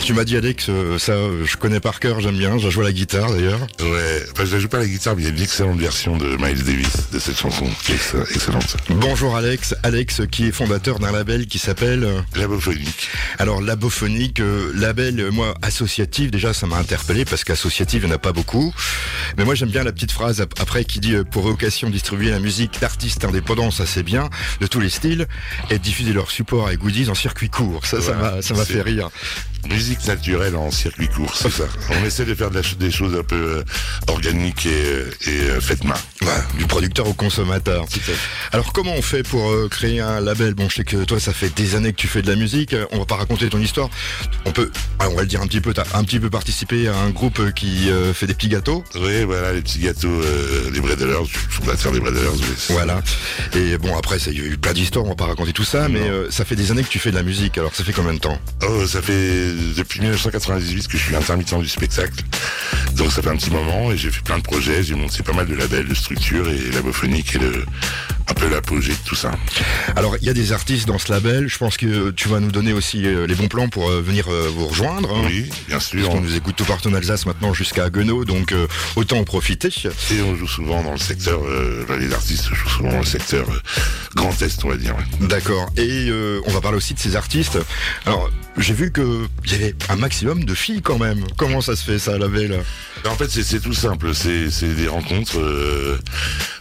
Alors 0.00 0.06
tu 0.06 0.14
m'as 0.14 0.24
dit 0.24 0.38
Alex, 0.38 0.70
euh, 0.70 0.98
ça 0.98 1.12
euh, 1.12 1.44
je 1.44 1.58
connais 1.58 1.78
par 1.78 2.00
cœur, 2.00 2.20
j'aime 2.20 2.38
bien, 2.38 2.56
j'ai 2.56 2.70
joué 2.70 2.84
à 2.84 2.86
la 2.88 2.92
guitare 2.94 3.30
d'ailleurs. 3.32 3.60
Ouais, 3.82 4.24
enfin 4.32 4.46
je 4.46 4.54
la 4.54 4.58
joue 4.58 4.68
pas 4.68 4.78
à 4.78 4.80
la 4.80 4.86
guitare, 4.86 5.14
mais 5.14 5.20
il 5.20 5.24
y 5.26 5.30
a 5.30 5.34
une 5.34 5.42
excellente 5.42 5.78
version 5.78 6.16
de 6.16 6.38
Miles 6.38 6.64
Davis 6.64 7.10
de 7.12 7.18
cette 7.18 7.38
chanson 7.38 7.68
qui 7.84 7.92
est 7.92 7.96
ex- 7.96 8.14
excellente. 8.34 8.78
Bonjour 8.88 9.36
Alex, 9.36 9.74
Alex 9.82 10.22
qui 10.30 10.46
est 10.46 10.52
fondateur 10.52 11.00
d'un 11.00 11.12
label 11.12 11.46
qui 11.46 11.58
s'appelle 11.58 12.04
euh, 12.04 12.20
Labophonique. 12.34 13.10
alors 13.38 13.60
Labophonique, 13.60 14.40
euh, 14.40 14.72
label 14.74 15.20
euh, 15.20 15.30
moi 15.30 15.54
associatif, 15.60 16.30
déjà 16.30 16.54
ça 16.54 16.66
m'a 16.66 16.76
interpellé 16.78 17.26
parce 17.26 17.44
qu'associatif 17.44 18.00
il 18.02 18.06
n'y 18.06 18.12
en 18.12 18.16
a 18.16 18.18
pas 18.18 18.32
beaucoup. 18.32 18.72
Mais 19.36 19.44
moi 19.44 19.54
j'aime 19.54 19.68
bien 19.68 19.84
la 19.84 19.92
petite 19.92 20.12
phrase 20.12 20.40
ap- 20.40 20.54
après 20.60 20.86
qui 20.86 21.00
dit 21.00 21.12
euh, 21.14 21.24
pour 21.24 21.42
vocation 21.42 21.90
distribuer 21.90 22.30
la 22.30 22.40
musique 22.40 22.80
d'artistes 22.80 23.26
indépendants, 23.26 23.70
ça 23.70 23.84
c'est 23.84 24.02
bien, 24.02 24.30
de 24.62 24.66
tous 24.66 24.80
les 24.80 24.88
styles, 24.88 25.26
et 25.68 25.78
diffuser 25.78 26.14
leur 26.14 26.30
support 26.30 26.70
et 26.70 26.78
goodies 26.78 27.10
en 27.10 27.14
circuit 27.14 27.50
court. 27.50 27.84
Ça, 27.84 27.98
m'a 27.98 28.40
ça 28.40 28.54
m'a 28.54 28.64
fait 28.64 28.80
rire. 28.80 29.10
Musique 29.68 29.89
naturelle 30.06 30.56
en 30.56 30.70
circuit 30.70 31.08
court, 31.08 31.34
c'est 31.36 31.50
ça. 31.50 31.64
On 31.90 32.04
essaie 32.04 32.24
de 32.24 32.34
faire 32.34 32.50
des 32.50 32.90
choses 32.90 33.14
un 33.18 33.22
peu 33.24 33.34
euh, 33.58 33.62
organiques 34.08 34.66
et, 34.66 34.70
euh, 34.70 35.10
et 35.26 35.40
euh, 35.50 35.60
faites 35.60 35.84
main. 35.84 35.94
Du 36.58 36.66
producteur 36.66 37.08
au 37.08 37.12
consommateur. 37.14 37.86
Alors 38.52 38.72
comment 38.72 38.92
on 38.94 39.02
fait 39.02 39.22
pour 39.22 39.52
créer 39.70 40.00
un 40.00 40.20
label? 40.20 40.54
Bon, 40.54 40.68
je 40.68 40.76
sais 40.76 40.84
que 40.84 41.04
toi, 41.04 41.18
ça 41.18 41.32
fait 41.32 41.48
des 41.54 41.74
années 41.74 41.92
que 41.92 41.96
tu 41.96 42.08
fais 42.08 42.22
de 42.22 42.28
la 42.28 42.36
musique. 42.36 42.74
On 42.92 42.98
va 42.98 43.04
pas 43.06 43.16
raconter 43.16 43.48
ton 43.48 43.58
histoire. 43.58 43.88
On 44.44 44.52
peut, 44.52 44.70
ah, 44.98 45.08
on 45.10 45.14
va 45.14 45.22
le 45.22 45.26
dire 45.26 45.40
un 45.40 45.46
petit 45.46 45.60
peu. 45.60 45.72
T'as 45.72 45.84
un 45.94 46.04
petit 46.04 46.20
peu 46.20 46.28
participé 46.30 46.88
à 46.88 46.96
un 46.96 47.10
groupe 47.10 47.52
qui 47.54 47.88
fait 48.14 48.26
des 48.26 48.34
petits 48.34 48.48
gâteaux? 48.48 48.84
Oui, 48.96 49.24
voilà, 49.24 49.52
les 49.54 49.62
petits 49.62 49.78
gâteaux, 49.80 50.08
euh, 50.08 50.70
les 50.72 50.80
Bredelers, 50.80 51.26
fondateur 51.26 51.92
des 51.92 52.00
Bredelers. 52.00 52.28
oui, 52.34 52.44
c'est- 52.56 52.72
Voilà. 52.74 53.02
Et 53.56 53.78
bon, 53.78 53.96
après, 53.96 54.18
ça- 54.18 54.30
il 54.30 54.38
y 54.38 54.42
a 54.42 54.46
eu 54.46 54.58
plein 54.58 54.72
d'histoires. 54.74 55.04
On 55.06 55.10
va 55.10 55.14
pas 55.16 55.26
raconter 55.26 55.52
tout 55.52 55.64
ça, 55.64 55.88
mais 55.88 56.00
euh, 56.00 56.30
ça 56.30 56.44
fait 56.44 56.56
des 56.56 56.70
années 56.70 56.82
que 56.82 56.88
tu 56.88 56.98
fais 56.98 57.10
de 57.10 57.16
la 57.16 57.22
musique. 57.22 57.56
Alors, 57.58 57.74
ça 57.74 57.82
fait 57.82 57.92
combien 57.92 58.12
de 58.14 58.18
temps? 58.18 58.38
Oh, 58.68 58.86
ça 58.86 59.00
fait 59.00 59.54
depuis 59.80 60.00
1998 60.00 60.88
que 60.88 60.98
je 60.98 61.02
suis 61.04 61.16
intermittent 61.16 61.54
du 61.58 61.68
spectacle. 61.68 62.22
Donc 62.94 63.10
ça 63.12 63.22
fait 63.22 63.28
un 63.30 63.36
petit 63.36 63.50
moment 63.50 63.90
et 63.92 63.96
j'ai 63.96 64.10
fait 64.10 64.22
plein 64.22 64.38
de 64.38 64.42
projets, 64.42 64.82
j'ai 64.82 64.94
monté 64.94 65.22
pas 65.22 65.32
mal 65.32 65.46
de 65.46 65.54
labels, 65.54 65.88
de 65.88 65.94
structures 65.94 66.48
et 66.48 66.70
Labophonique 66.72 67.34
est 67.34 67.38
le, 67.38 67.64
un 68.28 68.34
peu 68.34 68.48
l'apogée 68.48 68.92
de 68.92 68.98
tout 69.06 69.14
ça. 69.14 69.30
Alors, 69.96 70.16
il 70.20 70.26
y 70.26 70.30
a 70.30 70.34
des 70.34 70.52
artistes 70.52 70.86
dans 70.86 70.98
ce 70.98 71.10
label. 71.10 71.48
Je 71.48 71.56
pense 71.58 71.76
que 71.76 72.10
tu 72.10 72.28
vas 72.28 72.40
nous 72.40 72.52
donner 72.52 72.72
aussi 72.72 73.06
euh, 73.06 73.26
les 73.26 73.34
bons 73.34 73.48
plans 73.48 73.68
pour 73.68 73.88
euh, 73.90 74.00
venir 74.02 74.26
euh, 74.28 74.50
vous 74.54 74.66
rejoindre. 74.66 75.14
hein. 75.16 75.22
Oui, 75.26 75.48
bien 75.68 75.80
sûr. 75.80 76.00
Parce 76.02 76.14
qu'on 76.14 76.20
nous 76.20 76.36
écoute 76.36 76.56
tout 76.56 76.64
partout 76.64 76.88
en 76.90 76.94
Alsace 76.94 77.26
maintenant 77.26 77.54
jusqu'à 77.54 77.88
Guenot, 77.90 78.24
donc 78.24 78.52
euh, 78.52 78.66
autant 78.96 79.18
en 79.18 79.24
profiter. 79.24 79.68
Et 80.12 80.22
on 80.22 80.36
joue 80.36 80.46
souvent 80.48 80.82
dans 80.82 80.92
le 80.92 80.98
secteur, 80.98 81.40
euh, 81.44 81.84
les 81.98 82.12
artistes 82.12 82.44
jouent 82.52 82.68
souvent 82.68 82.90
dans 82.92 82.98
le 83.00 83.04
secteur 83.06 83.46
Grand 84.14 84.42
Est, 84.42 84.64
on 84.64 84.68
va 84.68 84.76
dire. 84.76 84.96
D'accord. 85.20 85.68
Et 85.76 86.08
euh, 86.08 86.40
on 86.46 86.50
va 86.52 86.60
parler 86.60 86.76
aussi 86.76 86.94
de 86.94 86.98
ces 86.98 87.14
artistes. 87.16 87.58
Alors, 88.06 88.28
j'ai 88.58 88.74
vu 88.74 88.90
que 88.90 89.26
il 89.44 89.52
y 89.52 89.54
avait 89.54 89.74
un 89.88 89.96
maximum 89.96 90.44
de 90.44 90.54
filles 90.54 90.82
quand 90.82 90.98
même. 90.98 91.24
Comment 91.36 91.60
ça 91.60 91.76
se 91.76 91.84
fait 91.84 91.98
ça, 92.00 92.18
la 92.18 92.26
veille 92.26 92.52
En 93.08 93.14
fait, 93.14 93.30
c'est- 93.30 93.60
tout 93.60 93.72
simple. 93.72 94.12
C'est 94.14 94.74
des 94.74 94.88
rencontres 94.88 95.38
euh, 95.38 95.96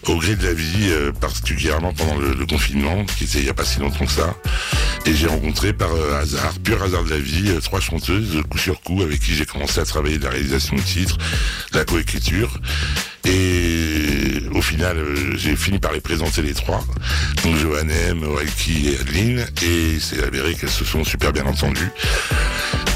au 0.07 0.17
gré 0.17 0.35
de 0.35 0.45
la 0.45 0.53
vie, 0.53 0.89
euh, 0.89 1.11
particulièrement 1.11 1.91
pendant 1.93 2.17
le, 2.17 2.33
le 2.33 2.45
confinement, 2.45 3.03
qui 3.05 3.23
était 3.23 3.39
il 3.39 3.43
n'y 3.45 3.49
a 3.49 3.53
pas 3.53 3.65
si 3.65 3.79
longtemps 3.79 4.05
que 4.05 4.11
ça. 4.11 4.35
Et 5.05 5.13
j'ai 5.15 5.27
rencontré 5.27 5.73
par 5.73 5.89
hasard, 6.21 6.53
pur 6.63 6.81
hasard 6.83 7.03
de 7.03 7.09
la 7.09 7.17
vie, 7.19 7.51
trois 7.63 7.79
chanteuses, 7.79 8.41
coup 8.49 8.57
sur 8.59 8.81
coup, 8.81 9.01
avec 9.01 9.21
qui 9.21 9.33
j'ai 9.33 9.45
commencé 9.45 9.79
à 9.79 9.85
travailler 9.85 10.19
de 10.19 10.25
la 10.25 10.29
réalisation 10.31 10.75
de 10.75 10.81
titres, 10.81 11.17
de 11.71 11.77
la 11.79 11.85
coécriture. 11.85 12.59
Et 13.25 14.08
au 14.59 14.61
final, 14.61 14.97
euh, 14.97 15.37
j'ai 15.37 15.55
fini 15.55 15.79
par 15.79 15.93
les 15.93 16.01
présenter 16.01 16.41
les 16.41 16.53
trois. 16.53 16.83
Donc 17.43 17.55
Johannem, 17.55 18.23
Walkie 18.23 18.89
et 18.89 18.99
Adeline. 18.99 19.45
Et 19.63 19.97
c'est 20.01 20.21
avéré 20.21 20.53
qu'elles 20.53 20.69
se 20.69 20.83
sont 20.83 21.05
super 21.05 21.31
bien 21.31 21.45
entendues. 21.45 21.89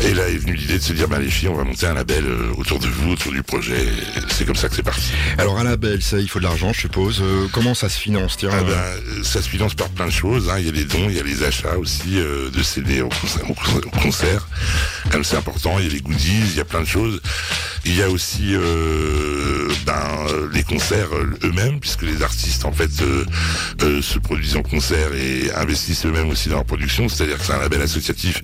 Et 0.06 0.14
là 0.14 0.28
est 0.28 0.36
venue 0.38 0.56
l'idée 0.56 0.78
de 0.78 0.84
se 0.84 0.92
dire, 0.92 1.08
bah 1.08 1.20
les 1.20 1.30
filles, 1.30 1.48
on 1.48 1.56
va 1.56 1.64
monter 1.64 1.86
un 1.86 1.94
label 1.94 2.26
euh, 2.26 2.52
autour 2.58 2.80
de 2.80 2.88
vous, 2.88 3.12
autour 3.14 3.32
du 3.32 3.42
projet. 3.44 3.82
Et 3.82 4.20
C'est 4.30 4.46
comme 4.46 4.58
ça 4.58 4.68
que 4.68 4.76
c'est 4.76 4.84
parti. 4.84 5.14
Alors, 5.38 5.58
un 5.58 5.64
label, 5.64 6.02
ça, 6.02 6.20
il 6.20 6.28
faut 6.28 6.40
de 6.40 6.44
l'argent, 6.44 6.74
je 6.74 6.82
suppose. 6.82 7.22
Euh, 7.22 7.48
comment 7.54 7.74
ça 7.74 7.88
se 7.88 7.98
finance? 7.98 8.36
Tiens. 8.38 8.50
Ah 8.52 8.62
ben, 8.64 8.72
euh, 8.72 9.24
ça 9.24 9.42
se 9.42 9.48
finance 9.48 9.74
par 9.76 9.88
plein 9.90 10.06
de 10.08 10.12
choses. 10.12 10.50
hein. 10.50 10.56
Il 10.60 10.66
y 10.66 10.70
a 10.70 10.74
les 10.74 10.84
dons, 10.84 11.08
il 11.10 11.16
y 11.16 11.20
a 11.20 11.24
les 11.24 11.44
achats 11.44 11.78
aussi 11.78 12.18
euh, 12.18 12.50
de 12.50 12.62
CD 12.62 13.02
au 13.02 13.08
concert. 13.08 13.50
Au 13.50 13.54
concert- 13.54 13.86
au 13.88 13.90
concert. 14.02 14.48
Comme 15.10 15.24
c'est 15.24 15.38
important, 15.38 15.80
il 15.80 15.86
y 15.86 15.90
a 15.90 15.94
les 15.94 16.02
goodies, 16.02 16.42
il 16.52 16.58
y 16.58 16.60
a 16.60 16.66
plein 16.66 16.82
de 16.82 16.88
choses. 16.88 17.22
Il 17.86 17.96
y 17.98 18.02
a 18.02 18.10
aussi 18.10 18.56
euh, 18.56 19.68
ben, 19.86 19.94
euh, 20.30 20.48
les 20.54 20.64
concerts 20.64 21.10
euh, 21.14 21.38
eux-mêmes, 21.44 21.80
puisque 21.80 22.04
les 22.04 22.22
artistes 22.22 22.64
en 22.66 22.72
fait 22.72 22.90
euh, 23.02 23.26
euh, 23.82 24.02
se 24.02 24.20
produisent 24.20 24.56
en 24.56 24.64
concert 24.64 25.14
et 25.14 25.52
investissent 25.54 26.06
eux-mêmes 26.06 26.30
aussi 26.30 26.50
dans 26.50 26.56
leur 26.56 26.66
production. 26.66 27.10
C'est-à-dire 27.10 27.38
que 27.38 27.46
c'est 27.46 27.54
un 27.54 27.60
label 27.60 27.82
associatif 27.82 28.42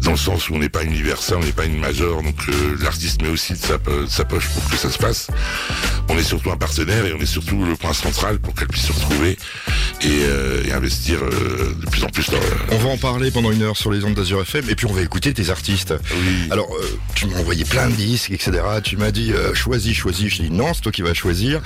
dans 0.00 0.10
le 0.12 0.16
sens 0.16 0.48
où 0.48 0.54
on 0.54 0.58
n'est 0.58 0.68
pas 0.68 0.82
Universal, 0.84 1.38
on 1.40 1.44
n'est 1.44 1.52
pas 1.52 1.66
une 1.66 1.78
major, 1.78 2.22
donc 2.22 2.36
euh, 2.48 2.76
l'artiste 2.82 3.22
met 3.22 3.28
aussi 3.28 3.52
de 3.52 3.58
sa, 3.58 3.78
de 3.78 4.06
sa 4.08 4.24
poche 4.24 4.48
pour 4.48 4.68
que 4.70 4.76
ça 4.76 4.90
se 4.90 4.98
passe. 4.98 5.28
On 6.08 6.16
est 6.18 6.22
surtout 6.22 6.50
un 6.50 6.56
partenaire 6.56 7.04
et 7.04 7.12
on 7.12 7.18
est 7.18 7.26
surtout 7.26 7.64
le 7.64 7.76
point 7.76 7.92
central 7.92 8.38
pour 8.38 8.54
qu'elle 8.54 8.68
puisse 8.68 8.86
se 8.86 8.92
retrouver 8.92 9.38
et, 10.00 10.06
euh, 10.06 10.64
et 10.64 10.72
investir 10.72 11.18
de 11.20 11.86
plus 11.90 12.02
en 12.04 12.08
plus 12.08 12.28
dans. 12.30 12.38
On 12.70 12.78
va 12.78 12.88
en 12.88 12.96
parler 12.96 13.30
pendant 13.30 13.50
une 13.52 13.62
heure 13.62 13.76
sur 13.76 13.90
les 13.92 14.04
ondes 14.04 14.14
d'Azur 14.14 14.40
FM 14.42 14.68
et 14.68 14.74
puis 14.74 14.86
on 14.86 14.92
va 14.92 15.02
écouter 15.02 15.32
tes 15.34 15.50
artistes. 15.50 15.94
Oui. 16.12 16.48
Alors, 16.50 16.68
euh, 16.74 16.98
tu 17.14 17.26
m'as 17.26 17.38
envoyé 17.38 17.64
plein 17.64 17.88
de 17.88 17.94
disques, 17.94 18.30
etc. 18.30 18.47
Tu 18.82 18.96
m'as 18.96 19.10
dit 19.10 19.32
euh, 19.32 19.54
choisis, 19.54 19.96
choisis. 19.96 20.28
Je 20.28 20.42
dis 20.42 20.50
non, 20.50 20.72
c'est 20.74 20.82
toi 20.82 20.92
qui 20.92 21.02
vas 21.02 21.14
choisir. 21.14 21.60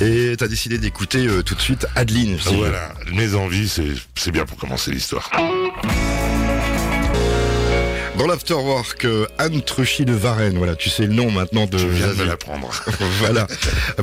Et 0.00 0.34
t'as 0.36 0.48
décidé 0.48 0.78
d'écouter 0.78 1.26
euh, 1.26 1.42
tout 1.42 1.54
de 1.54 1.60
suite 1.60 1.86
Adeline. 1.94 2.36
Dis, 2.36 2.56
Voilà, 2.56 2.92
mes 3.12 3.34
envies, 3.34 3.68
c'est 3.68 3.94
c'est 4.14 4.32
bien 4.32 4.44
pour 4.44 4.56
commencer 4.56 4.90
l'histoire. 4.90 5.30
Dans 8.18 8.26
l'afterwork, 8.26 9.04
euh, 9.04 9.26
Anne 9.36 9.60
Truchy 9.60 10.06
de 10.06 10.14
Varennes. 10.14 10.56
Voilà, 10.56 10.74
tu 10.74 10.88
sais 10.88 11.06
le 11.06 11.12
nom 11.12 11.30
maintenant 11.30 11.66
de. 11.66 11.76
Je 11.76 11.86
viens 11.86 12.14
de 12.14 12.22
l'apprendre. 12.22 12.70
voilà. 13.18 13.46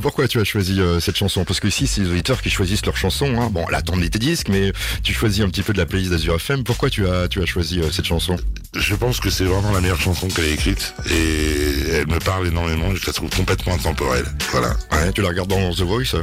Pourquoi 0.01 0.27
tu 0.27 0.39
as 0.39 0.43
choisi 0.43 0.79
euh, 0.79 0.99
cette 0.99 1.17
chanson? 1.17 1.45
Parce 1.45 1.59
que 1.59 1.67
ici, 1.67 1.87
c'est 1.87 2.01
les 2.01 2.09
auditeurs 2.09 2.41
qui 2.41 2.51
choisissent 2.51 2.85
leur 2.85 2.95
chanson. 2.95 3.41
Hein. 3.41 3.49
Bon, 3.51 3.67
là, 3.69 3.81
t'en 3.81 3.99
tes 3.99 4.19
disques, 4.19 4.49
mais 4.49 4.71
tu 5.01 5.13
choisis 5.13 5.43
un 5.43 5.49
petit 5.49 5.63
peu 5.63 5.73
de 5.73 5.79
la 5.79 5.87
playlist 5.87 6.11
d'Azur 6.11 6.35
FM. 6.35 6.63
Pourquoi 6.63 6.91
tu 6.91 7.07
as, 7.07 7.27
tu 7.27 7.41
as 7.41 7.45
choisi 7.45 7.79
euh, 7.79 7.89
cette 7.91 8.05
chanson? 8.05 8.35
Je 8.75 8.95
pense 8.95 9.19
que 9.19 9.29
c'est 9.29 9.43
vraiment 9.43 9.71
la 9.71 9.81
meilleure 9.81 10.01
chanson 10.01 10.27
qu'elle 10.27 10.45
ait 10.45 10.53
écrite 10.53 10.95
et 11.09 11.89
elle 11.93 12.07
me 12.07 12.19
parle 12.19 12.47
énormément. 12.47 12.93
Je 12.95 13.05
la 13.05 13.13
trouve 13.13 13.29
complètement 13.29 13.75
intemporelle. 13.75 14.25
Voilà. 14.51 14.75
Ouais, 14.91 15.11
tu 15.13 15.21
la 15.21 15.29
regardes 15.29 15.49
dans 15.49 15.71
The 15.73 15.81
Voice? 15.81 16.15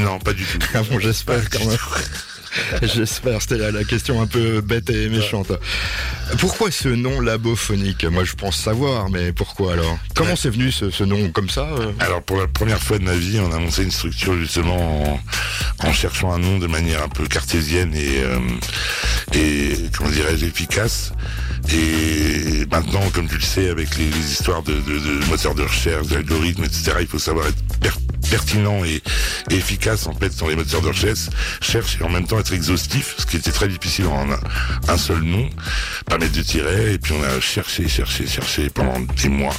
Non, 0.00 0.18
pas 0.20 0.32
du 0.32 0.44
tout. 0.44 0.58
Ah 0.74 0.82
bon, 0.88 0.98
j'espère 1.00 1.48
quand 1.50 1.64
même. 1.64 1.76
J'espère, 2.82 3.42
c'était 3.42 3.58
la, 3.58 3.70
la 3.70 3.84
question 3.84 4.22
un 4.22 4.26
peu 4.26 4.62
bête 4.62 4.88
et 4.88 5.10
méchante. 5.10 5.52
Pourquoi 6.38 6.70
ce 6.70 6.88
nom 6.88 7.20
labophonique? 7.20 8.04
Moi 8.06 8.24
je 8.24 8.32
pense 8.32 8.56
savoir, 8.56 9.10
mais 9.10 9.32
pourquoi 9.32 9.74
alors? 9.74 9.98
Comment 10.14 10.30
Ouais. 10.30 10.36
c'est 10.38 10.48
venu 10.48 10.72
ce, 10.72 10.90
ce 10.90 11.04
nom 11.04 11.30
comme 11.32 11.50
ça 11.50 11.68
euh? 11.78 11.92
Alors 12.00 12.22
pour 12.22 12.38
la 12.38 12.46
première 12.46 12.80
fois 12.82 12.98
de 12.98 13.04
ma 13.04 13.14
vie, 13.14 13.38
on 13.40 13.52
a 13.52 13.58
monté 13.58 13.82
une 13.82 13.90
structure 13.90 14.38
justement 14.38 15.20
en, 15.82 15.86
en 15.86 15.92
cherchant 15.92 16.32
un 16.32 16.38
nom 16.38 16.58
de 16.58 16.66
manière 16.66 17.02
un 17.02 17.08
peu 17.10 17.26
cartésienne 17.26 17.92
et, 17.94 18.20
euh, 18.22 18.38
et 19.34 19.74
comment 19.96 20.10
dirais-je 20.10 20.46
efficace. 20.46 21.12
Et 21.72 22.64
maintenant, 22.70 23.02
comme 23.12 23.28
tu 23.28 23.36
le 23.36 23.42
sais, 23.42 23.70
avec 23.70 23.96
les, 23.98 24.08
histoires 24.08 24.62
de, 24.62 24.74
moteurs 25.28 25.54
de 25.54 25.62
recherche, 25.62 26.06
d'algorithmes, 26.06 26.64
etc., 26.64 26.92
il 27.00 27.06
faut 27.06 27.18
savoir 27.18 27.46
être 27.48 27.78
per- 27.80 27.90
pertinent 28.30 28.84
et, 28.84 29.02
efficace 29.50 30.06
en 30.06 30.12
fait 30.12 30.36
dans 30.38 30.48
les 30.48 30.56
moteurs 30.56 30.82
de 30.82 30.88
recherche, 30.88 31.28
cherche 31.60 31.98
et 32.00 32.04
en 32.04 32.08
même 32.08 32.26
temps 32.26 32.38
être 32.38 32.52
exhaustif, 32.52 33.14
ce 33.18 33.26
qui 33.26 33.36
était 33.36 33.52
très 33.52 33.68
difficile 33.68 34.06
en 34.06 34.26
un, 34.88 34.98
seul 34.98 35.22
nom, 35.22 35.48
pas 36.06 36.18
mettre 36.18 36.32
de 36.32 36.42
tiret. 36.42 36.94
Et 36.94 36.98
puis 36.98 37.14
on 37.14 37.22
a 37.22 37.40
cherché, 37.40 37.88
cherché, 37.88 38.26
cherché 38.26 38.70
pendant 38.70 39.00
des 39.00 39.28
mois. 39.28 39.54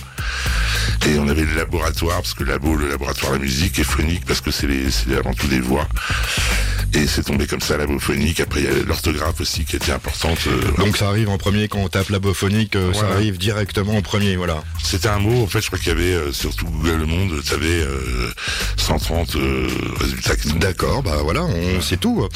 Et 1.07 1.19
on 1.19 1.27
avait 1.27 1.43
le 1.45 1.55
laboratoire, 1.55 2.17
parce 2.17 2.33
que 2.33 2.43
labo, 2.43 2.75
le 2.75 2.89
laboratoire 2.89 3.33
de 3.33 3.37
la 3.37 3.43
musique, 3.43 3.79
et 3.79 3.83
phonique, 3.83 4.25
parce 4.25 4.41
que 4.41 4.51
c'est 4.51 4.67
avant 5.17 5.33
tout 5.33 5.47
des 5.47 5.59
voix. 5.59 5.87
Et 6.97 7.05
c'est 7.05 7.21
tombé 7.23 7.45
comme 7.45 7.61
ça, 7.61 7.77
labophonique. 7.77 8.39
Après, 8.39 8.61
il 8.61 8.65
y 8.65 8.67
a 8.69 8.83
l'orthographe 8.83 9.39
aussi 9.39 9.65
qui 9.65 9.75
était 9.75 9.91
importante. 9.91 10.39
euh, 10.47 10.83
Donc 10.83 10.97
ça 10.97 11.07
arrive 11.07 11.29
en 11.29 11.37
premier 11.37 11.67
quand 11.67 11.77
on 11.77 11.89
tape 11.89 12.09
labophonique, 12.09 12.75
euh, 12.75 12.91
ça 12.91 13.07
arrive 13.13 13.37
directement 13.37 13.95
en 13.97 14.01
premier, 14.01 14.35
voilà. 14.35 14.63
C'était 14.83 15.07
un 15.09 15.19
mot, 15.19 15.43
en 15.43 15.47
fait, 15.47 15.61
je 15.61 15.67
crois 15.67 15.77
qu'il 15.77 15.89
y 15.89 15.91
avait, 15.91 16.13
euh, 16.13 16.33
surtout 16.33 16.65
Google 16.65 17.01
Le 17.01 17.05
Monde, 17.05 17.39
tu 17.45 17.53
avais 17.53 17.85
130 18.77 19.35
euh, 19.35 19.67
résultats. 19.99 20.33
D'accord, 20.59 21.03
bah 21.03 21.19
voilà, 21.21 21.43
on 21.43 21.81
sait 21.81 21.97
tout. 21.97 22.27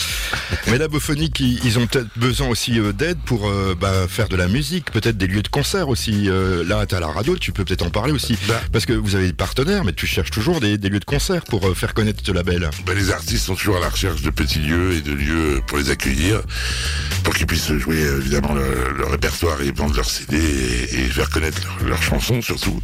Mais 0.68 0.78
labophonique, 0.78 1.40
ils, 1.40 1.60
ils 1.66 1.80
ont 1.80 1.88
peut-être 1.88 2.10
besoin 2.16 2.48
aussi 2.48 2.80
euh, 2.80 2.94
d'aide 2.94 3.18
pour 3.26 3.52
bah, 3.80 4.08
faire 4.08 4.30
de 4.30 4.36
la 4.36 4.48
musique, 4.48 4.92
peut-être 4.92 5.18
des 5.18 5.26
lieux 5.28 5.42
de 5.42 5.48
concert 5.48 5.90
aussi. 5.90 6.30
Là, 6.68 6.86
t'as 6.86 7.00
la 7.00 7.08
radio, 7.08 7.36
tu 7.36 7.52
peux 7.52 7.66
peut-être 7.66 7.82
en 7.86 7.90
parler 7.90 8.12
aussi. 8.12 8.38
Bah. 8.48 8.62
Parce 8.72 8.86
que 8.86 8.94
vous 8.94 9.16
avez 9.16 9.26
des 9.28 9.34
partenaires, 9.34 9.84
mais 9.86 9.94
tu 9.94 10.06
cherches 10.06 10.30
toujours 10.30 10.60
des, 10.60 10.78
des 10.78 10.90
lieux 10.90 11.00
de 11.00 11.06
concert 11.06 11.44
pour 11.46 11.76
faire 11.76 11.96
connaître 11.96 12.22
ce 12.24 12.32
label. 12.32 12.70
Ben, 12.86 12.96
les 12.96 13.10
artistes 13.12 13.46
sont 13.46 13.56
toujours 13.56 13.78
à 13.78 13.80
la 13.80 13.90
recherche 13.90 14.22
de 14.22 14.30
petits 14.30 14.51
lieux 14.60 14.94
et 14.94 15.02
de 15.02 15.14
lieux 15.14 15.62
pour 15.68 15.78
les 15.78 15.90
accueillir, 15.90 16.42
pour 17.24 17.34
qu'ils 17.34 17.48
puissent 17.48 17.72
jouer 17.74 18.00
évidemment 18.02 18.54
leur, 18.54 18.92
leur 18.94 19.12
répertoire 19.12 19.62
et 19.62 19.72
vendre 19.72 19.96
leurs 19.96 20.10
CD 20.10 20.38
et, 20.38 21.00
et 21.02 21.04
faire 21.06 21.30
connaître 21.30 21.62
leurs 21.86 22.02
chansons 22.02 22.42
surtout. 22.42 22.80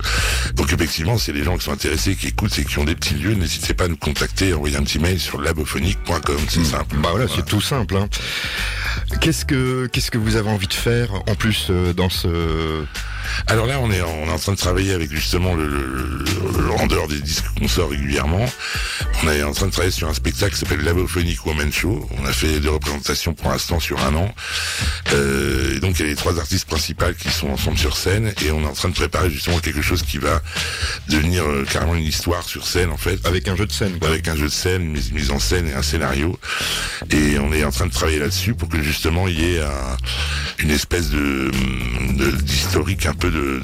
Donc 0.55 0.71
effectivement, 0.73 1.15
a 1.15 1.31
des 1.31 1.43
gens 1.43 1.57
qui 1.57 1.65
sont 1.65 1.73
intéressés, 1.73 2.15
qui 2.15 2.27
écoutent 2.27 2.57
et 2.59 2.63
qui 2.65 2.79
ont 2.79 2.85
des 2.85 2.95
petits 2.95 3.15
lieux, 3.15 3.33
n'hésitez 3.33 3.73
pas 3.73 3.85
à 3.85 3.87
nous 3.87 3.97
contacter, 3.97 4.53
envoyer 4.53 4.77
un 4.77 4.83
petit 4.83 4.99
mail 4.99 5.19
sur 5.19 5.41
labophonique.com, 5.41 6.37
c'est 6.49 6.63
simple. 6.63 6.95
Bah 6.97 7.09
voilà, 7.11 7.25
c'est 7.33 7.45
tout 7.45 7.61
simple. 7.61 7.95
hein. 7.97 8.07
Qu'est-ce 9.21 9.45
que 9.45 9.87
qu'est-ce 9.87 10.11
que 10.11 10.17
vous 10.17 10.35
avez 10.35 10.49
envie 10.49 10.67
de 10.67 10.73
faire 10.73 11.13
en 11.27 11.35
plus 11.35 11.67
euh, 11.69 11.93
dans 11.93 12.09
ce 12.09 12.27
Alors 13.47 13.65
là, 13.67 13.79
on 13.81 13.91
est, 13.91 14.01
en, 14.01 14.09
on 14.09 14.27
est 14.27 14.31
en 14.31 14.37
train 14.39 14.51
de 14.53 14.57
travailler 14.57 14.93
avec 14.93 15.11
justement 15.11 15.53
le, 15.55 15.67
le, 15.67 16.23
le- 16.25 16.71
en 16.77 16.87
dehors 16.87 17.07
des 17.07 17.19
disques 17.19 17.45
qu'on 17.59 17.67
sort 17.67 17.89
régulièrement. 17.89 18.45
On 19.23 19.29
est 19.29 19.41
en 19.43 19.51
train 19.51 19.65
de 19.67 19.71
travailler 19.71 19.91
sur 19.91 20.07
un 20.07 20.13
spectacle 20.13 20.53
qui 20.53 20.59
s'appelle 20.59 20.81
Labophonic 20.81 21.45
Woman 21.45 21.71
Show. 21.71 22.07
On 22.21 22.25
a 22.25 22.33
fait 22.33 22.59
deux 22.59 22.69
représentations 22.69 23.33
pour 23.33 23.49
l'instant 23.51 23.79
sur 23.79 23.99
un 24.05 24.13
an. 24.15 24.33
Euh, 25.13 25.75
et 25.75 25.79
donc 25.79 25.97
il 25.99 26.03
y 26.03 26.05
a 26.05 26.09
les 26.09 26.15
trois 26.15 26.37
artistes 26.39 26.67
principales 26.67 27.15
qui 27.15 27.29
sont 27.29 27.49
ensemble 27.49 27.77
sur 27.77 27.97
scène 27.97 28.33
et 28.45 28.51
on 28.51 28.61
est 28.61 28.65
en 28.67 28.73
train 28.73 28.89
de 28.89 28.93
préparer 28.93 29.29
justement 29.31 29.59
quelque 29.59 29.81
chose 29.81 30.03
qui 30.03 30.17
va 30.17 30.41
devenir 31.09 31.43
euh, 31.45 31.65
carrément 31.71 31.95
une 31.95 32.03
histoire 32.03 32.43
sur 32.43 32.67
scène 32.67 32.89
en 32.91 32.97
fait 32.97 33.25
Avec 33.25 33.47
un 33.47 33.55
jeu 33.55 33.65
de 33.65 33.71
scène, 33.71 33.97
quoi. 33.99 34.09
avec 34.09 34.27
un 34.27 34.35
jeu 34.35 34.45
de 34.45 34.51
scène, 34.53 34.83
une 34.83 34.91
mise, 34.91 35.11
mise 35.11 35.31
en 35.31 35.39
scène 35.39 35.67
et 35.67 35.73
un 35.73 35.81
scénario. 35.81 36.37
Et 37.11 37.39
on 37.39 37.51
est 37.53 37.63
en 37.63 37.71
train 37.71 37.87
de 37.87 37.91
travailler 37.93 38.19
là-dessus 38.19 38.53
pour 38.53 38.69
que 38.69 38.81
justement 38.83 39.27
il 39.27 39.39
y 39.39 39.55
ait 39.55 39.61
un- 39.61 39.97
une 40.59 40.71
espèce 40.71 41.09
de 41.09 41.51
de- 42.17 42.31
d'historique 42.31 43.05
un 43.05 43.13
peu 43.17 43.29
de 43.31 43.61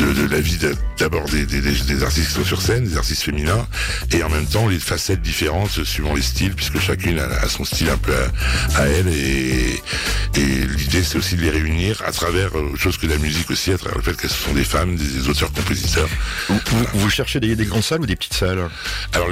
de, 0.00 0.04
de, 0.06 0.12
de 0.12 0.26
la 0.34 0.40
vie 0.40 0.56
d'a- 0.58 0.68
d'abord 0.98 1.24
des, 1.26 1.46
des, 1.46 1.60
des- 1.60 1.72
des 1.72 2.02
artistes 2.02 2.28
qui 2.28 2.34
sont 2.34 2.44
sur 2.44 2.60
scène, 2.62 2.84
des 2.84 2.96
artistes 2.96 3.22
féminins, 3.22 3.66
et 4.12 4.22
en 4.22 4.28
même 4.28 4.46
temps 4.46 4.68
les 4.68 4.78
facettes 4.78 5.22
différentes 5.22 5.84
suivant 5.84 6.14
les 6.14 6.22
styles, 6.22 6.54
puisque 6.54 6.78
chacune 6.80 7.18
a, 7.18 7.24
a 7.26 7.48
son 7.48 7.64
style 7.64 7.88
un 7.90 7.96
peu 7.96 8.12
à, 8.14 8.80
à 8.82 8.86
elle. 8.86 9.08
Et, 9.08 9.80
et 10.36 10.44
l'idée 10.76 11.02
c'est 11.02 11.18
aussi 11.18 11.36
de 11.36 11.42
les 11.42 11.50
réunir 11.50 12.02
à 12.06 12.12
travers 12.12 12.54
euh, 12.56 12.70
autre 12.72 12.78
chose 12.80 12.96
que 12.98 13.06
la 13.06 13.18
musique 13.18 13.50
aussi, 13.50 13.72
à 13.72 13.78
travers 13.78 13.98
le 13.98 14.02
fait 14.04 14.16
qu'elles 14.16 14.30
sont 14.30 14.52
des 14.54 14.64
femmes, 14.64 14.96
des, 14.96 15.04
des 15.06 15.28
auteurs-compositeurs. 15.28 16.08
Vous, 16.48 16.60
vous- 16.70 16.86
vous 17.00 17.10
cherchez 17.10 17.40
des, 17.40 17.56
des 17.56 17.64
grandes 17.64 17.82
salles 17.84 18.00
ou 18.02 18.06
des 18.06 18.16
petites 18.16 18.34
salles 18.34 18.68
Alors 19.12 19.28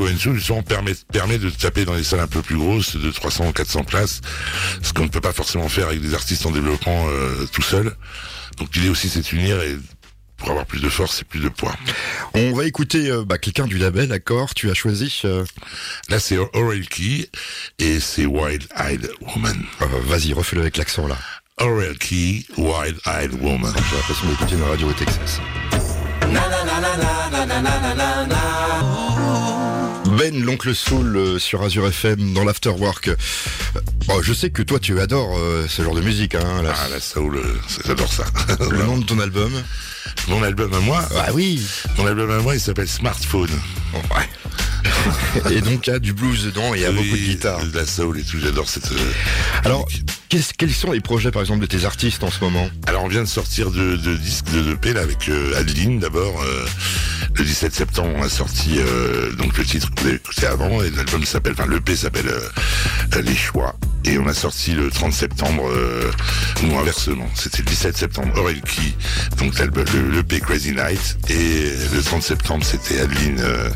Owen 0.00 0.18
Show 0.18 0.34
justement 0.34 0.62
permet, 0.62 0.92
permet 1.12 1.38
de 1.38 1.50
taper 1.50 1.84
dans 1.84 1.94
les 1.94 2.04
salles 2.04 2.20
un 2.20 2.26
peu 2.26 2.42
plus 2.42 2.56
grosses, 2.56 2.96
de 2.96 3.10
300 3.10 3.48
ou 3.48 3.52
400 3.52 3.84
places, 3.84 4.20
ce 4.82 4.92
qu'on 4.92 5.04
ne 5.04 5.08
peut 5.08 5.20
pas 5.20 5.32
forcément 5.32 5.68
faire 5.68 5.86
avec 5.88 6.00
des 6.00 6.14
artistes 6.14 6.46
en 6.46 6.50
développement 6.50 7.06
euh, 7.08 7.46
tout 7.52 7.62
seul. 7.62 7.94
Donc 8.58 8.74
l'idée 8.74 8.88
aussi 8.88 9.08
c'est 9.08 9.20
de 9.20 9.24
s'unir 9.24 9.60
et 9.62 9.76
pour 10.36 10.50
avoir 10.50 10.66
plus 10.66 10.80
de 10.80 10.88
force 10.88 11.20
et 11.22 11.24
plus 11.24 11.40
de 11.40 11.48
poids. 11.48 11.74
On 12.34 12.52
va 12.52 12.64
écouter 12.64 13.10
euh, 13.10 13.24
bah, 13.24 13.38
quelqu'un 13.38 13.66
du 13.66 13.76
label, 13.78 14.06
d'accord 14.08 14.54
Tu 14.54 14.70
as 14.70 14.74
choisi 14.74 15.22
euh, 15.24 15.44
Là 16.08 16.20
c'est 16.20 16.36
Aurel 16.38 16.86
Key 16.88 17.28
et 17.80 17.98
c'est 17.98 18.24
Wild 18.26 18.64
Eyed 18.76 19.10
Woman. 19.20 19.60
euh, 19.82 19.86
Vas-y, 20.04 20.32
refais-le 20.32 20.62
avec 20.62 20.76
l'accent 20.76 21.06
là. 21.08 21.18
Aurel 21.60 21.98
Key, 21.98 22.44
Wild 22.56 22.98
Eyed 23.04 23.32
Woman. 23.42 23.72
J'ai 23.90 23.96
l'impression 23.96 24.28
d'écouter 24.28 24.54
une 24.54 24.62
radio 24.62 24.88
au 24.88 24.92
Texas. 24.92 25.40
Ben, 30.18 30.42
l'oncle 30.44 30.74
Soul 30.74 31.16
euh, 31.16 31.38
sur 31.38 31.62
Azure 31.62 31.86
FM 31.86 32.32
dans 32.34 32.42
l'Afterwork. 32.44 33.08
Euh, 33.08 33.16
oh, 34.08 34.20
je 34.22 34.32
sais 34.32 34.50
que 34.50 34.62
toi 34.62 34.78
tu 34.80 34.98
adores 35.00 35.38
euh, 35.38 35.66
ce 35.68 35.82
genre 35.82 35.94
de 35.94 36.00
musique. 36.00 36.34
Hein, 36.34 36.62
la- 36.62 36.74
Ah 36.76 36.88
la 36.90 37.00
soul, 37.00 37.40
j'adore 37.86 38.12
ça. 38.12 38.24
le 38.70 38.82
nom 38.84 38.98
de 38.98 39.04
ton 39.04 39.18
album? 39.20 39.52
Mon 40.26 40.42
album 40.42 40.72
à 40.74 40.80
moi, 40.80 41.06
Ah 41.16 41.32
oui 41.32 41.62
mon 41.96 42.06
album 42.06 42.30
à 42.30 42.38
moi 42.40 42.54
il 42.54 42.60
s'appelle 42.60 42.88
Smartphone. 42.88 43.50
Ouais. 43.94 44.28
Et 45.50 45.60
donc 45.60 45.86
il 45.86 45.90
y 45.90 45.92
a 45.92 45.98
du 45.98 46.12
blues 46.12 46.44
dedans 46.44 46.74
et 46.74 46.78
il 46.78 46.82
y 46.82 46.84
a 46.84 46.92
beaucoup 46.92 47.04
de 47.04 47.16
guitare. 47.16 47.64
De 47.64 47.76
la 47.76 47.86
soul 47.86 48.18
et 48.18 48.22
tout, 48.22 48.38
j'adore 48.42 48.68
cette... 48.68 48.90
euh, 48.92 49.12
Alors, 49.64 49.86
qu'est-ce- 50.28 50.52
quels 50.56 50.72
sont 50.72 50.92
les 50.92 51.00
projets 51.00 51.30
par 51.30 51.42
exemple 51.42 51.60
de 51.60 51.66
tes 51.66 51.84
artistes 51.84 52.22
en 52.24 52.30
ce 52.30 52.40
moment? 52.42 52.68
Alors 52.86 53.04
on 53.04 53.08
vient 53.08 53.22
de 53.22 53.28
sortir 53.28 53.70
de, 53.70 53.96
de 53.96 54.16
disques 54.16 54.50
de 54.52 54.72
EP 54.72 54.92
là 54.92 55.02
avec 55.02 55.28
euh, 55.28 55.56
Adeline 55.58 56.00
d'abord. 56.00 56.42
euh, 56.42 56.66
le 57.34 57.44
17 57.44 57.72
septembre 57.74 58.10
on 58.16 58.22
a 58.22 58.28
sorti 58.28 58.76
euh, 58.78 59.32
donc 59.32 59.56
le 59.58 59.64
titre 59.64 59.90
que 59.94 60.00
vous 60.00 60.06
avez 60.08 60.16
écouté 60.16 60.46
avant 60.46 60.82
et 60.82 60.90
l'album 60.90 61.24
s'appelle, 61.24 61.52
enfin 61.58 61.70
l'EP 61.70 61.94
s'appelle 61.94 62.30
Les 63.24 63.36
Choix. 63.36 63.74
Et 64.04 64.16
on 64.18 64.26
a 64.26 64.32
sorti 64.34 64.72
le 64.72 64.90
30 64.90 65.12
septembre, 65.12 65.68
ou 66.64 66.78
inversement, 66.78 67.28
c'était 67.34 67.58
le 67.58 67.64
17 67.64 67.96
septembre 67.96 68.38
Aurelki, 68.38 68.94
donc 69.38 69.58
l'album, 69.58 69.84
le, 69.92 70.10
l'EP 70.12 70.40
Crazy 70.40 70.70
Night, 70.72 71.18
et 71.28 71.72
le 71.94 72.02
30 72.02 72.22
septembre 72.22 72.64
c'était 72.64 73.00
Adeline 73.00 73.40
euh, 73.40 73.68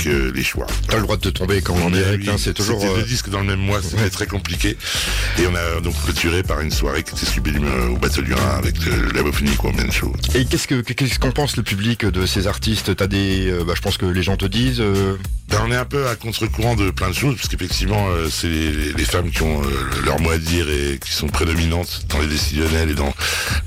avec 0.00 0.06
euh, 0.06 0.32
Les 0.34 0.42
Choix. 0.42 0.66
T'as 0.88 0.96
le 0.96 1.02
droit 1.02 1.16
de 1.16 1.22
te 1.22 1.28
tomber 1.28 1.60
quand 1.62 1.74
on 1.74 1.80
est 1.80 1.84
en 1.84 1.90
direct, 1.90 2.28
hein, 2.28 2.36
c'est 2.38 2.54
toujours... 2.54 2.80
C'était 2.80 2.92
euh, 2.92 2.96
deux 2.96 3.06
disques 3.06 3.28
dans 3.30 3.40
le 3.40 3.46
même 3.46 3.60
mois, 3.60 3.80
c'était 3.82 4.02
ouais. 4.02 4.10
très 4.10 4.26
compliqué. 4.26 4.76
Et 5.38 5.46
on 5.46 5.54
a 5.54 5.80
donc 5.80 5.94
clôturé 6.04 6.42
par 6.42 6.60
une 6.60 6.70
soirée 6.70 7.02
qui 7.02 7.14
était 7.14 7.26
sublime 7.26 7.64
euh, 7.64 7.88
au 7.88 7.98
Rhin 8.00 8.56
avec 8.58 8.84
le 8.84 9.12
Labophonic 9.12 9.62
Woman 9.62 9.90
Show. 9.90 10.12
Et 10.34 10.44
qu'est-ce 10.44 10.66
que 10.66 10.80
qu'est-ce 10.80 11.18
qu'on 11.18 11.32
pense 11.32 11.56
le 11.56 11.62
public 11.62 12.04
de 12.04 12.26
ces 12.26 12.46
artistes? 12.46 12.94
T'as 12.96 13.06
des, 13.06 13.50
euh, 13.50 13.64
bah, 13.64 13.74
je 13.76 13.80
pense 13.80 13.96
que 13.96 14.06
les 14.06 14.22
gens 14.22 14.36
te 14.36 14.46
disent. 14.46 14.80
euh, 14.80 15.16
Ben, 15.48 15.62
on 15.66 15.72
est 15.72 15.76
un 15.76 15.84
peu 15.84 16.06
à 16.08 16.16
contre-courant 16.16 16.76
de 16.76 16.90
plein 16.90 17.10
de 17.10 17.14
choses, 17.14 17.36
parce 17.36 17.48
qu'effectivement, 17.48 18.08
euh, 18.10 18.28
c'est 18.30 18.48
les, 18.48 18.92
les 18.92 19.04
femmes 19.04 19.30
qui 19.30 19.42
ont 19.42 19.62
euh, 19.62 19.66
leur 20.04 20.20
mot 20.20 20.30
à 20.30 20.38
dire 20.38 20.68
et 20.70 20.98
qui 21.04 21.12
sont 21.12 21.26
prédominantes 21.26 22.06
dans 22.08 22.20
les 22.20 22.28
décisionnels 22.28 22.90
et 22.90 22.94
dans 22.94 23.12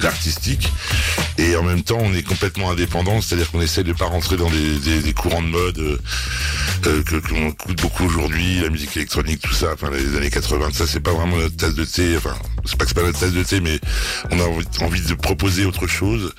l'artistique. 0.02 0.72
Et 1.38 1.56
en 1.56 1.64
même 1.64 1.84
temps, 1.84 2.00
on 2.00 2.14
est 2.14 2.24
complètement 2.24 2.72
indépendant, 2.72 3.22
c'est-à-dire 3.22 3.50
qu'on 3.52 3.62
essaie 3.62 3.84
de 3.84 3.94
pas 3.94 4.06
rentrer 4.06 4.38
dans 4.38 4.50
des, 4.50 5.14
courants 5.14 5.42
de 5.42 5.48
mode 5.48 5.80
euh, 5.80 5.98
euh, 6.86 7.04
que 7.04 7.16
qu'on 7.18 7.50
écoute 7.50 7.82
beaucoup 7.82 8.06
aujourd'hui, 8.06 8.62
la 8.62 8.70
musique 8.70 8.96
électronique, 8.98 9.42
tout 9.42 9.54
ça, 9.54 9.74
enfin 9.74 9.90
les 9.92 10.18
années 10.18 10.30
80, 10.30 10.70
ça 10.74 10.86
c'est 10.88 11.00
pas 11.00 11.14
vraiment 11.14 11.38
notre 11.38 11.56
tasse 11.58 11.76
de 11.76 11.86
thé. 11.86 12.18
C'est 12.66 12.78
pas 12.78 12.86
que 12.86 12.90
c'est 12.90 12.96
pas 12.96 13.04
notre 13.04 13.20
tasse 13.20 13.34
de 13.34 13.44
thé, 13.44 13.60
mais 13.60 13.80
on 14.32 14.40
a 14.40 14.44
envie, 14.44 14.66
envie 14.82 15.02
de 15.02 15.14
proposer 15.14 15.66
autre 15.66 15.88
chose. 15.88 16.34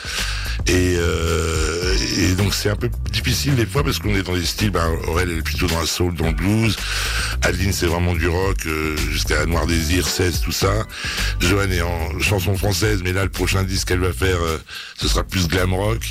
Et, 0.67 0.94
euh, 0.97 1.97
et 2.19 2.35
donc 2.35 2.55
c'est 2.55 2.71
un 2.71 2.76
peu 2.76 2.88
difficile 3.12 3.55
des 3.56 3.67
fois 3.67 3.85
parce 3.85 3.99
qu'on 3.99 4.15
est 4.15 4.23
dans 4.23 4.35
des 4.35 4.44
styles. 4.44 4.71
Ben, 4.71 4.87
Aurel 5.09 5.31
elle 5.31 5.38
est 5.38 5.43
plutôt 5.43 5.67
dans 5.67 5.81
la 5.81 5.87
soul, 5.87 6.15
dans 6.15 6.26
le 6.26 6.32
blues. 6.32 6.76
Adeline 7.43 7.73
c'est 7.73 7.87
vraiment 7.87 8.15
du 8.15 8.29
rock 8.29 8.67
euh, 8.67 8.97
jusqu'à 9.11 9.44
Noir 9.47 9.67
Désir, 9.67 10.06
16, 10.09 10.41
tout 10.41 10.53
ça. 10.53 10.87
Joanne 11.41 11.73
est 11.73 11.82
en 11.82 12.19
chanson 12.21 12.56
française, 12.56 13.00
mais 13.05 13.12
là 13.12 13.25
le 13.25 13.31
prochain 13.31 13.62
disque 13.62 13.88
qu'elle 13.88 14.00
va 14.00 14.12
faire, 14.12 14.41
euh, 14.41 14.59
ce 14.97 15.09
sera 15.09 15.25
plus 15.25 15.49
glam 15.49 15.75
rock. 15.75 16.11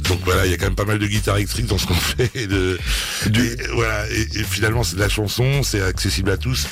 Donc 0.00 0.20
voilà, 0.24 0.46
il 0.46 0.50
y 0.50 0.54
a 0.54 0.56
quand 0.56 0.66
même 0.66 0.74
pas 0.74 0.84
mal 0.84 0.98
de 0.98 1.06
guitare 1.06 1.36
électrique 1.36 1.66
dans 1.66 1.78
ce 1.78 1.86
qu'on 1.86 1.94
fait. 1.94 2.30
Et 2.34 2.46
de, 2.46 2.78
et, 3.26 3.56
voilà, 3.74 4.08
et, 4.10 4.40
et 4.40 4.44
finalement 4.44 4.82
c'est 4.82 4.96
de 4.96 5.00
la 5.00 5.08
chanson, 5.08 5.62
c'est 5.62 5.82
accessible 5.82 6.30
à 6.30 6.36
tous, 6.36 6.66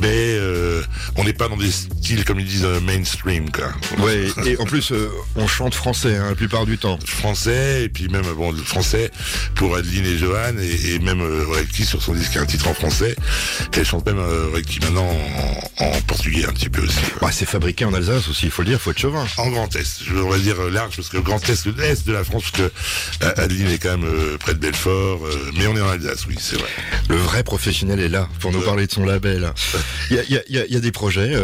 mais 0.00 0.08
euh, 0.10 0.82
on 1.16 1.24
n'est 1.24 1.32
pas 1.32 1.48
dans 1.48 1.56
des 1.56 1.70
styles 1.70 2.24
comme 2.24 2.31
ils 2.40 2.46
disent 2.46 2.64
euh, 2.64 2.80
mainstream 2.80 3.50
quoi. 3.50 3.72
Ouais. 3.98 4.26
Et 4.46 4.56
en 4.58 4.64
plus, 4.64 4.92
euh, 4.92 5.08
on 5.36 5.46
chante 5.46 5.74
français 5.74 6.16
hein, 6.16 6.28
la 6.30 6.34
plupart 6.34 6.66
du 6.66 6.78
temps. 6.78 6.98
français 7.06 7.84
et 7.84 7.88
puis 7.88 8.08
même 8.08 8.24
bon 8.36 8.54
français 8.56 9.10
pour 9.54 9.76
Adeline 9.76 10.06
et 10.06 10.18
Johan 10.18 10.56
et, 10.60 10.94
et 10.94 10.98
même 10.98 11.20
euh, 11.20 11.44
Reiki 11.48 11.84
sur 11.84 12.02
son 12.02 12.14
disque 12.14 12.36
un 12.36 12.46
titre 12.46 12.68
en 12.68 12.74
français 12.74 13.14
et 13.74 13.78
elle 13.78 13.84
chante 13.86 14.06
même 14.06 14.18
euh, 14.18 14.48
Reiki 14.54 14.80
maintenant 14.80 15.08
en, 15.78 15.84
en 15.84 16.00
portugais 16.02 16.44
un 16.46 16.52
petit 16.52 16.68
peu 16.68 16.82
aussi 16.82 16.96
Bah, 17.20 17.30
c'est 17.32 17.46
fabriqué 17.46 17.84
en 17.84 17.94
Alsace 17.94 18.28
aussi, 18.28 18.46
il 18.46 18.50
faut 18.50 18.62
le 18.62 18.68
dire, 18.68 18.80
faut 18.80 18.90
être 18.90 18.98
chauvin. 18.98 19.26
en 19.36 19.48
Grand 19.50 19.74
Est 19.76 20.02
je 20.04 20.14
on 20.14 20.28
va 20.30 20.38
dire 20.38 20.60
euh, 20.60 20.70
large 20.70 20.96
parce 20.96 21.08
que 21.08 21.18
Grand 21.18 21.40
Est 21.48 21.66
le 21.66 21.80
Est 21.84 22.06
de 22.06 22.12
la 22.12 22.24
France 22.24 22.44
parce 22.50 22.70
que 22.70 22.72
Adeline 23.40 23.68
est 23.68 23.78
quand 23.78 23.96
même 23.98 24.10
près 24.38 24.54
de 24.54 24.58
Belfort 24.58 25.20
mais 25.56 25.66
on 25.66 25.76
est 25.76 25.80
en 25.80 25.88
Alsace 25.88 26.26
oui 26.28 26.36
c'est 26.38 26.56
vrai 26.56 26.68
Le 27.08 27.16
vrai 27.16 27.42
professionnel 27.44 28.00
est 28.00 28.08
là 28.08 28.28
pour 28.40 28.52
nous 28.52 28.60
parler 28.62 28.86
de 28.86 28.92
son 28.92 29.04
label. 29.04 29.52
Il 30.10 30.16
y 30.16 30.18
a, 30.18 30.22
il 30.28 30.32
y 30.34 30.36
a- 30.38 30.42
il 30.48 30.56
y 30.56 30.58
a- 30.58 30.66
il 30.66 30.72
y 30.74 30.76
a 30.76 30.80
des 30.80 30.92
projets, 30.92 31.34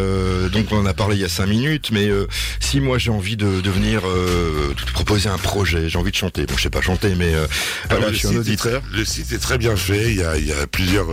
donc 0.51 0.71
on 0.79 0.83
en 0.83 0.85
a 0.85 0.93
parlé 0.93 1.15
il 1.17 1.21
y 1.21 1.25
a 1.25 1.29
cinq 1.29 1.47
minutes, 1.47 1.89
mais 1.91 2.07
euh, 2.07 2.25
si 2.59 2.79
moi 2.79 2.97
j'ai 2.97 3.11
envie 3.11 3.35
de, 3.35 3.59
de 3.61 3.69
venir 3.69 4.01
euh, 4.05 4.73
te 4.73 4.91
proposer 4.93 5.27
un 5.29 5.37
projet, 5.37 5.89
j'ai 5.89 5.97
envie 5.97 6.11
de 6.11 6.15
chanter, 6.15 6.45
bon 6.45 6.55
je 6.55 6.63
sais 6.63 6.69
pas 6.69 6.81
chanter, 6.81 7.15
mais 7.15 7.33
euh, 7.35 7.45
voilà, 7.89 8.05
Alors, 8.05 8.13
je 8.13 8.17
suis 8.19 8.27
un 8.29 8.39
auditeur. 8.39 8.81
très- 8.81 8.97
le 8.97 9.05
site 9.05 9.31
est 9.33 9.39
très 9.39 9.57
bien 9.57 9.75
fait. 9.75 10.09
Il 10.11 10.15
y 10.17 10.23
a, 10.23 10.37
il 10.37 10.47
y 10.47 10.53
a 10.53 10.67
plusieurs 10.67 11.07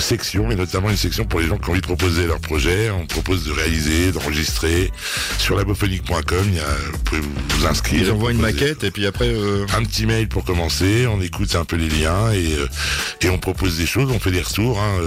sections, 0.00 0.50
et 0.50 0.54
notamment 0.56 0.90
une 0.90 0.96
section 0.96 1.24
pour 1.24 1.40
les 1.40 1.46
gens 1.46 1.58
qui 1.58 1.68
ont 1.68 1.72
envie 1.72 1.80
de 1.80 1.86
proposer 1.86 2.26
leur 2.26 2.40
projet. 2.40 2.90
On 2.90 3.06
propose 3.06 3.44
de 3.44 3.52
réaliser, 3.52 4.12
d'enregistrer. 4.12 4.90
Sur 5.38 5.56
labophonique.com, 5.56 6.44
il 6.48 6.54
y 6.54 6.60
a, 6.60 6.64
vous 6.92 6.98
pouvez 6.98 7.20
vous 7.20 7.66
inscrire. 7.66 8.02
Ils 8.02 8.10
envoient 8.10 8.32
une 8.32 8.40
maquette 8.40 8.84
et 8.84 8.90
puis 8.90 9.06
après... 9.06 9.32
Un 9.74 9.84
petit 9.84 10.06
mail 10.06 10.28
pour 10.28 10.44
commencer, 10.44 11.06
on 11.06 11.20
écoute 11.20 11.54
un 11.54 11.64
peu 11.64 11.76
les 11.76 11.88
liens 11.88 12.32
et, 12.32 12.56
et 13.24 13.28
on 13.30 13.38
propose 13.38 13.78
des 13.78 13.86
choses, 13.86 14.10
on 14.12 14.18
fait 14.18 14.30
des 14.30 14.40
retours. 14.42 14.78
hein, 14.80 14.98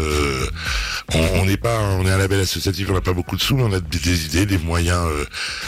on 1.13 1.25
on 1.35 1.45
n'est 1.45 1.57
pas, 1.57 1.79
on 1.99 2.05
est 2.05 2.11
un 2.11 2.17
label 2.17 2.39
associatif, 2.39 2.87
on 2.89 2.93
n'a 2.93 3.01
pas 3.01 3.13
beaucoup 3.13 3.35
de 3.35 3.41
sous, 3.45 3.55
mais 3.55 3.63
on 3.63 3.73
a 3.73 3.79
des, 3.79 4.25
idées, 4.25 4.47
des 4.47 4.57
moyens 4.57 5.05
euh, 5.05 5.23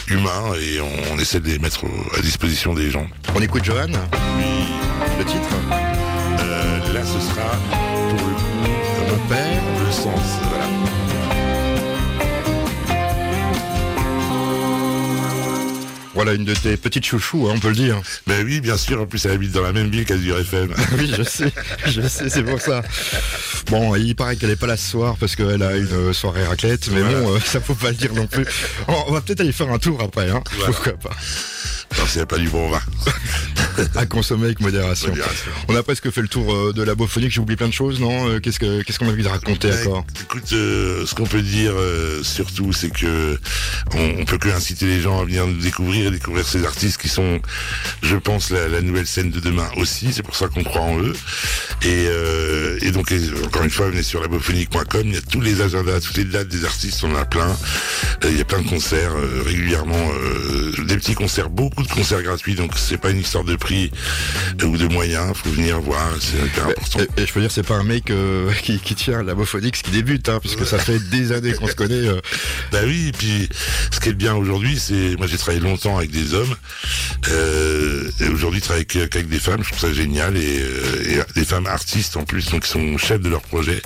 humains 0.08 0.52
et 0.60 0.80
on, 0.80 1.14
on 1.14 1.18
essaie 1.18 1.38
de 1.38 1.46
les 1.46 1.60
mettre 1.60 1.84
à 2.16 2.20
disposition 2.20 2.74
des 2.74 2.90
gens. 2.90 3.06
On 3.36 3.40
écoute 3.40 3.64
Johan 3.64 3.86
Le 3.86 5.24
titre 5.24 5.48
Euh, 6.40 6.92
là, 6.92 7.00
ce 7.04 7.20
sera 7.20 7.50
pour 8.08 8.26
le 8.26 8.34
coup, 8.34 9.10
Mon 9.10 9.28
père 9.28 9.62
le 9.86 9.92
sens. 9.92 10.47
Voilà. 16.18 16.32
Une 16.34 16.44
de 16.44 16.54
tes 16.54 16.76
petites 16.76 17.06
chouchous, 17.06 17.48
hein, 17.48 17.54
on 17.56 17.58
peut 17.60 17.68
le 17.68 17.74
dire. 17.74 18.00
Ben 18.26 18.44
oui, 18.44 18.60
bien 18.60 18.76
sûr. 18.76 19.00
En 19.00 19.06
plus, 19.06 19.24
elle 19.24 19.32
habite 19.32 19.52
dans 19.52 19.62
la 19.62 19.72
même 19.72 19.88
ville 19.88 20.04
qu'Azur 20.04 20.38
FM. 20.38 20.74
oui, 20.98 21.12
je 21.16 21.22
sais, 21.22 21.52
je 21.86 22.02
sais, 22.02 22.28
c'est 22.28 22.42
pour 22.42 22.60
ça. 22.60 22.82
Bon, 23.70 23.94
il 23.96 24.14
paraît 24.14 24.36
qu'elle 24.36 24.50
est 24.50 24.56
pas 24.56 24.66
là 24.66 24.76
ce 24.76 24.90
soir 24.90 25.16
parce 25.18 25.36
qu'elle 25.36 25.62
a 25.62 25.76
une 25.76 25.86
euh, 25.92 26.12
soirée 26.12 26.44
raclette, 26.44 26.88
mais 26.92 27.00
Voilà. 27.00 27.20
bon, 27.20 27.34
euh, 27.36 27.40
ça 27.40 27.60
faut 27.60 27.74
pas 27.74 27.90
le 27.90 27.96
dire 27.96 28.12
non 28.14 28.26
plus. 28.26 28.44
On 28.88 28.94
on 29.08 29.12
va 29.12 29.20
peut-être 29.20 29.40
aller 29.40 29.52
faire 29.52 29.70
un 29.70 29.78
tour 29.78 30.00
après, 30.02 30.28
hein. 30.30 30.42
Voilà. 30.56 30.72
Pourquoi 30.72 30.92
pas. 30.94 31.16
N'y 32.14 32.22
a 32.22 32.26
pas 32.26 32.38
du 32.38 32.48
bon 32.48 32.68
vin. 32.70 32.80
à 33.94 34.06
consommer 34.06 34.46
avec 34.46 34.60
modération. 34.60 35.10
Modération. 35.10 35.50
On 35.68 35.76
a 35.76 35.82
presque 35.84 36.10
fait 36.10 36.22
le 36.22 36.26
tour 36.26 36.52
euh, 36.52 36.72
de 36.72 36.82
la 36.82 36.94
bophonique, 36.96 37.30
j'ai 37.30 37.40
oublié 37.40 37.56
plein 37.56 37.68
de 37.68 37.72
choses, 37.72 38.00
non 38.00 38.28
Euh, 38.28 38.40
Qu'est-ce 38.40 38.58
que 38.58 38.82
qu'est-ce 38.82 38.98
qu'on 38.98 39.06
a 39.08 39.12
envie 39.12 39.22
de 39.22 39.28
raconter 39.28 39.70
encore? 39.72 40.04
Écoute, 40.20 40.52
euh, 40.52 41.06
ce 41.06 41.14
qu'on 41.14 41.26
peut 41.26 41.42
dire 41.42 41.72
euh, 41.76 42.22
surtout, 42.24 42.72
c'est 42.72 42.90
que 42.90 43.38
on, 43.94 44.14
on 44.20 44.24
peut 44.24 44.38
que 44.38 44.48
inciter 44.48 44.86
les 44.86 45.00
gens 45.00 45.20
à 45.20 45.24
venir 45.24 45.46
nous 45.46 45.60
découvrir 45.60 46.08
et 46.08 46.10
découvrir 46.10 46.44
ces 46.48 46.64
artistes 46.64 47.00
qui 47.00 47.08
sont, 47.08 47.40
je 48.02 48.16
pense, 48.16 48.50
la, 48.50 48.66
la 48.68 48.80
nouvelle 48.80 49.06
scène 49.06 49.30
de 49.30 49.38
demain 49.38 49.68
aussi. 49.76 50.12
C'est 50.12 50.22
pour 50.24 50.34
ça 50.34 50.48
qu'on 50.48 50.64
croit 50.64 50.80
en 50.82 50.98
eux. 51.00 51.14
Et, 51.82 52.06
euh, 52.08 52.78
et 52.82 52.90
donc, 52.90 53.12
encore 53.44 53.62
une 53.62 53.70
fois, 53.70 53.90
venez 53.90 54.02
sur 54.02 54.20
labophonique.com. 54.22 55.02
Il 55.04 55.14
y 55.14 55.18
a 55.18 55.20
tous 55.20 55.40
les 55.40 55.60
agendas, 55.60 56.00
toutes 56.00 56.16
les 56.16 56.24
dates 56.24 56.48
des 56.48 56.64
artistes, 56.64 57.04
on 57.04 57.12
en 57.12 57.16
a 57.16 57.24
plein. 57.26 57.56
Il 58.24 58.36
y 58.36 58.40
a 58.40 58.44
plein 58.44 58.62
de 58.62 58.68
concerts 58.68 59.12
régulièrement, 59.44 60.10
euh, 60.12 60.72
des 60.84 60.96
petits 60.96 61.14
concerts, 61.14 61.50
beaucoup 61.50 61.77
de 61.82 61.88
concerts 61.88 62.22
gratuits. 62.22 62.54
Donc, 62.54 62.72
c'est 62.76 62.98
pas 62.98 63.10
une 63.10 63.20
histoire 63.20 63.44
de 63.44 63.56
prix 63.56 63.90
euh, 64.62 64.66
ou 64.66 64.76
de 64.76 64.86
moyens. 64.88 65.32
Faut 65.36 65.50
venir 65.50 65.80
voir, 65.80 66.08
c'est 66.20 66.38
hyper 66.44 66.66
important. 66.68 67.00
et, 67.16 67.22
et 67.22 67.26
je 67.26 67.32
peux 67.32 67.40
dire, 67.40 67.50
c'est 67.50 67.62
pas 67.66 67.76
un 67.76 67.84
mec 67.84 68.10
euh, 68.10 68.52
qui, 68.62 68.78
qui 68.78 68.94
tient 68.94 69.22
la 69.22 69.34
bophonique 69.34 69.82
qui 69.82 69.90
débute, 69.90 70.28
hein, 70.28 70.38
puisque 70.40 70.66
ça 70.66 70.78
fait 70.78 70.98
des 71.10 71.32
années 71.32 71.52
qu'on 71.52 71.66
se 71.68 71.74
connaît. 71.74 71.94
euh. 72.08 72.20
Bah 72.72 72.80
oui, 72.84 73.08
et 73.08 73.12
puis 73.12 73.48
ce 73.92 74.00
qui 74.00 74.08
est 74.10 74.12
bien 74.14 74.34
aujourd'hui, 74.34 74.78
c'est 74.78 75.16
moi 75.16 75.26
j'ai 75.26 75.38
travaillé 75.38 75.60
longtemps 75.62 75.96
avec 75.98 76.10
des 76.10 76.34
hommes, 76.34 76.54
euh, 77.28 78.10
et 78.20 78.28
aujourd'hui 78.28 78.60
je 78.60 78.64
travaille 78.64 78.86
avec, 78.90 79.14
avec 79.14 79.28
des 79.28 79.38
femmes, 79.38 79.62
je 79.62 79.68
trouve 79.68 79.80
ça 79.80 79.92
génial, 79.92 80.36
et, 80.36 80.40
et 81.06 81.20
des 81.34 81.44
femmes 81.44 81.66
artistes 81.66 82.16
en 82.16 82.24
plus, 82.24 82.50
donc 82.50 82.62
qui 82.64 82.70
sont 82.70 82.96
chefs 82.98 83.20
de 83.20 83.28
leur 83.28 83.40
projet, 83.42 83.80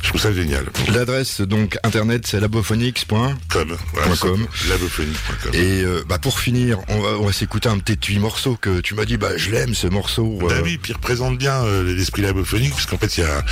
trouve 0.11 0.21
ça 0.21 0.33
génial. 0.33 0.65
L'adresse 0.93 1.39
donc 1.41 1.77
internet 1.83 2.27
c'est 2.27 2.39
labophonix. 2.39 3.05
Comme, 3.05 3.77
voilà, 3.93 4.07
Point 4.07 4.15
com. 4.17 4.47
labophonique.com. 4.69 5.51
Et 5.53 5.83
euh, 5.83 6.03
bah 6.07 6.17
pour 6.19 6.37
finir, 6.39 6.79
on 6.89 6.99
va, 6.99 7.09
on 7.19 7.25
va 7.25 7.31
s'écouter 7.33 7.69
un 7.69 7.79
petit 7.79 8.19
morceau 8.19 8.55
que 8.59 8.81
tu 8.81 8.93
m'as 8.93 9.05
dit, 9.05 9.15
bah 9.17 9.37
je 9.37 9.49
l'aime 9.51 9.73
ce 9.73 9.87
morceau. 9.87 10.37
euh. 10.43 10.47
Bah 10.49 10.55
oui, 10.63 10.77
puis 10.77 10.91
il 10.91 10.95
représente 10.95 11.37
bien 11.37 11.63
euh, 11.63 11.95
l'esprit 11.95 12.21
labophonique, 12.23 12.71
parce 12.71 12.85
qu'en 12.87 12.97
fait, 12.97 13.17
il 13.17 13.21
y 13.21 13.23
a 13.23 13.43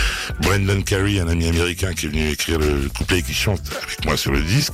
Brandon 0.42 0.82
Carey, 0.82 1.20
un 1.20 1.28
ami 1.30 1.48
américain, 1.48 1.94
qui 1.94 2.08
est 2.08 2.10
venu 2.10 2.30
écrire 2.30 2.60
le 2.60 2.90
couplet 2.90 3.20
et 3.20 3.24
qui 3.24 3.34
chante 3.34 3.62
avec 3.84 4.04
moi 4.06 4.18
sur 4.18 4.32
le 4.34 4.42
disque. 4.42 4.74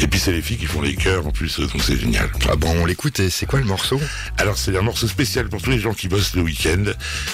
Et 0.00 0.06
puis 0.08 0.18
c'est 0.18 0.32
les 0.32 0.42
filles 0.42 0.56
qui 0.58 0.66
font 0.66 0.80
les 0.82 0.94
chœurs 0.96 1.26
en 1.26 1.30
plus, 1.32 1.60
donc 1.60 1.82
c'est 1.82 1.98
génial. 1.98 2.30
Ah 2.48 2.56
bon, 2.56 2.70
on 2.80 2.86
l'écoute 2.86 3.20
et 3.20 3.28
c'est 3.30 3.46
quoi 3.46 3.58
le 3.58 3.66
morceau? 3.66 4.00
Alors 4.38 4.56
c'est 4.56 4.76
un 4.76 4.82
morceau 4.82 5.06
spécial 5.06 5.48
pour 5.48 5.60
tous 5.60 5.70
les 5.70 5.80
gens 5.80 5.92
qui 5.92 6.08
bossent 6.08 6.34
le 6.34 6.42
week-end 6.42 6.84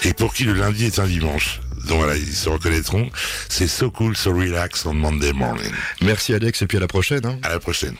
et 0.04 0.12
pour 0.12 0.35
qui 0.35 0.44
le 0.44 0.54
lundi 0.54 0.87
est 0.87 0.99
un 0.99 1.06
dimanche. 1.06 1.61
Donc 1.87 1.99
voilà, 1.99 2.17
ils 2.17 2.27
se 2.27 2.49
reconnaîtront. 2.49 3.11
C'est 3.49 3.69
So 3.69 3.91
Cool, 3.91 4.17
So 4.17 4.33
Relax 4.33 4.87
on 4.87 4.95
Monday 4.95 5.33
Morning. 5.33 5.73
Merci 6.03 6.35
Alex 6.35 6.62
et 6.62 6.67
puis 6.67 6.77
à 6.77 6.81
la 6.81 6.89
prochaine. 6.89 7.25
Hein. 7.27 7.39
À 7.43 7.51
la 7.51 7.61
prochaine. 7.61 7.97